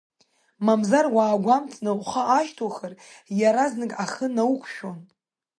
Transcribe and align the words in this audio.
Мамзар, 0.65 1.05
уаагәамҵны 1.15 1.91
ухы 1.99 2.21
аашьҭухыр 2.33 2.93
иаразнак 3.39 3.91
ахы 4.03 4.27
науқәшәон. 4.35 4.99